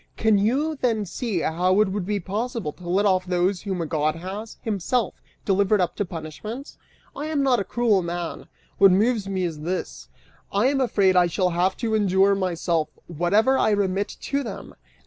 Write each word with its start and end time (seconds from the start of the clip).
Can 0.17 0.39
you 0.39 0.75
then 0.77 1.05
see 1.05 1.41
how 1.41 1.79
it 1.79 1.89
would 1.89 2.07
be 2.07 2.19
possible 2.19 2.71
to 2.73 2.89
let 2.89 3.05
off 3.05 3.23
those 3.23 3.61
whom 3.61 3.83
a 3.83 3.85
god 3.85 4.15
has, 4.15 4.57
himself, 4.63 5.21
delivered 5.45 5.79
up 5.79 5.95
to 5.97 6.05
punishment? 6.05 6.75
I 7.15 7.27
am 7.27 7.43
not 7.43 7.59
a 7.59 7.63
cruel 7.63 8.01
man; 8.01 8.47
what 8.79 8.89
moves 8.89 9.29
me 9.29 9.43
is 9.43 9.59
this: 9.59 10.09
I 10.51 10.65
am 10.69 10.81
afraid 10.81 11.15
I 11.15 11.27
shall 11.27 11.51
have 11.51 11.77
to 11.77 11.93
endure 11.93 12.33
myself 12.33 12.89
whatever 13.05 13.59
I 13.59 13.69
remit 13.69 14.17
to 14.21 14.41
them!" 14.41 14.73